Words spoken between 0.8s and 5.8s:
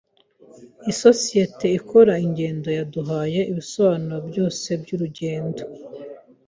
Isosiyete ikora ingendo yaduhaye ibisobanuro byose byurugendo.